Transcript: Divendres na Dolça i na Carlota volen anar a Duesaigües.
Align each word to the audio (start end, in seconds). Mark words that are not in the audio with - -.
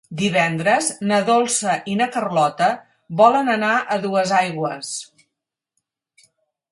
Divendres 0.19 0.85
na 1.09 1.17
Dolça 1.25 1.75
i 1.91 1.97
na 1.99 2.07
Carlota 2.15 2.69
volen 3.19 3.51
anar 3.57 3.73
a 3.77 3.99
Duesaigües. 4.07 4.95